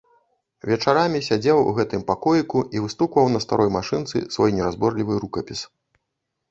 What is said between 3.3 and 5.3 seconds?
на старой машынцы свой неразборлівы